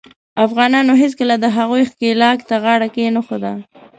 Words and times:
افغانانو 0.45 0.93
هیڅکله 1.01 1.35
د 1.39 1.45
هغوي 1.57 1.83
ښکیلاک 1.91 2.37
ته 2.49 2.55
غاړه 2.63 2.87
کښېنښوده. 2.95 3.53